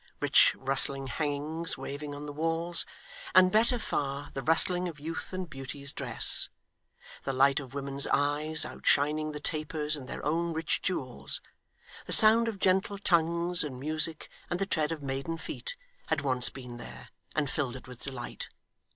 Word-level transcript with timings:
Rich 0.19 0.55
rustling 0.57 1.05
hangings, 1.05 1.77
waving 1.77 2.15
on 2.15 2.25
the 2.25 2.31
walls; 2.33 2.87
and, 3.35 3.51
better 3.51 3.77
far, 3.77 4.31
the 4.33 4.41
rustling 4.41 4.87
of 4.87 4.99
youth 4.99 5.31
and 5.31 5.47
beauty's 5.47 5.93
dress; 5.93 6.49
the 7.23 7.31
light 7.33 7.59
of 7.59 7.75
women's 7.75 8.07
eyes, 8.07 8.65
outshining 8.65 9.31
the 9.31 9.39
tapers 9.39 9.95
and 9.95 10.07
their 10.09 10.25
own 10.25 10.53
rich 10.53 10.81
jewels; 10.81 11.39
the 12.07 12.13
sound 12.13 12.47
of 12.47 12.57
gentle 12.57 12.97
tongues, 12.97 13.63
and 13.63 13.79
music, 13.79 14.27
and 14.49 14.57
the 14.59 14.65
tread 14.65 14.91
of 14.91 15.03
maiden 15.03 15.37
feet, 15.37 15.75
had 16.07 16.21
once 16.21 16.49
been 16.49 16.77
there, 16.77 17.09
and 17.35 17.47
filled 17.51 17.75
it 17.75 17.87
with 17.87 18.01
delight. 18.03 18.49